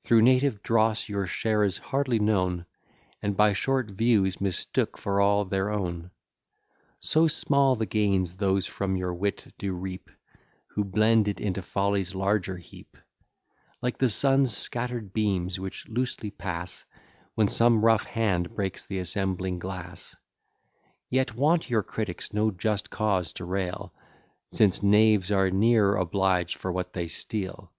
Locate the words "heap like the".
12.56-14.08